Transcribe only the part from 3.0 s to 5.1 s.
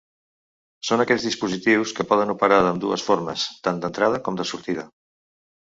formes, tant d'entrada com de sortida.